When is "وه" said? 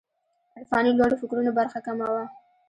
2.13-2.23